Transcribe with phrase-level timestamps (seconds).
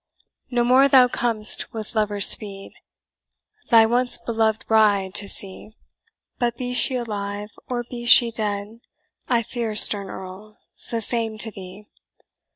[0.49, 2.73] "No more thou com'st with lover's speed,
[3.69, 5.75] Thy once beloved bride to see;
[6.39, 8.79] But be she alive, or be she dead,
[9.29, 11.85] I fear, stern Earl, 's the same to thee.